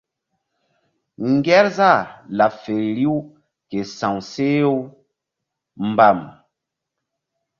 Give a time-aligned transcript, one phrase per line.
[1.33, 2.03] Ŋgerzah
[2.37, 3.17] laɓ feri riw
[3.69, 4.75] ke sa̧w she u
[5.89, 6.19] mbam.